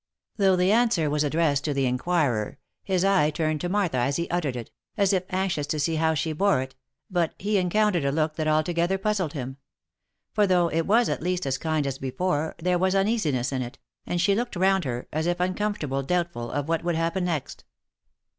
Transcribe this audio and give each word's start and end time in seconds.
Though 0.37 0.55
the 0.55 0.71
answer 0.71 1.11
was 1.11 1.23
addressed 1.23 1.63
to 1.65 1.75
the 1.75 1.85
inquirer, 1.85 2.57
his 2.83 3.05
eye 3.05 3.29
turned 3.29 3.63
OF 3.63 3.69
MICHAEL 3.69 3.75
ARMSTRONG. 3.81 3.83
55 3.83 3.91
to 3.91 3.97
Martha 3.97 3.97
as 4.07 4.15
he 4.15 4.29
uttered 4.35 4.55
it, 4.55 4.71
as 4.97 5.13
if 5.13 5.23
anxious 5.29 5.67
to 5.67 5.79
see 5.79 5.97
how 5.97 6.15
she 6.15 6.33
bore 6.33 6.63
it, 6.63 6.73
but 7.11 7.35
he 7.37 7.57
encountered 7.59 8.03
a 8.05 8.11
look 8.11 8.35
that 8.35 8.47
altogether 8.47 8.97
puzzled 8.97 9.33
him; 9.33 9.57
for 10.33 10.47
though 10.47 10.69
it 10.69 10.87
was 10.87 11.07
at 11.07 11.21
least 11.21 11.45
as 11.45 11.59
kind 11.59 11.85
as 11.85 11.99
before, 11.99 12.55
there 12.57 12.79
was 12.79 12.95
uneasiness 12.95 13.51
in 13.51 13.61
it, 13.61 13.77
and 14.07 14.19
she 14.19 14.33
looked 14.33 14.55
round 14.55 14.85
her, 14.85 15.07
as 15.13 15.27
if 15.27 15.39
uncomfortably 15.39 16.03
doubtful 16.03 16.49
of 16.49 16.67
what 16.67 16.83
would 16.83 16.95
happen 16.95 17.25
next. 17.25 17.63